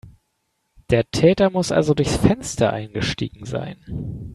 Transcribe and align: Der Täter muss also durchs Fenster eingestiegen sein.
Der 0.89 1.05
Täter 1.11 1.51
muss 1.51 1.71
also 1.71 1.93
durchs 1.93 2.15
Fenster 2.15 2.73
eingestiegen 2.73 3.45
sein. 3.45 3.77